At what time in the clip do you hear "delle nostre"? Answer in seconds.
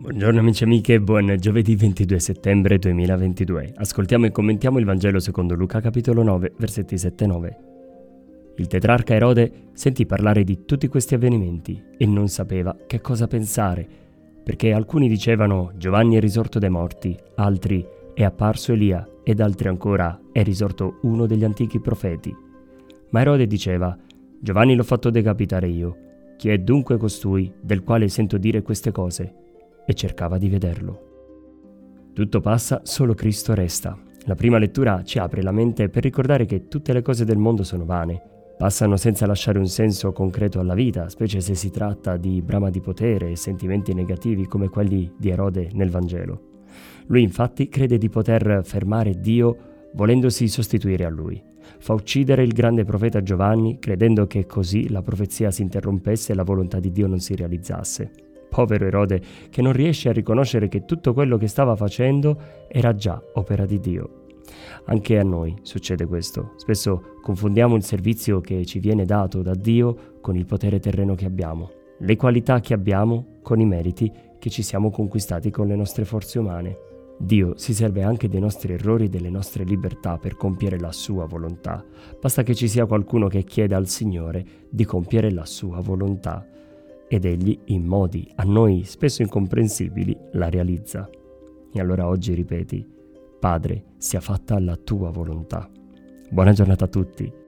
79.10-79.64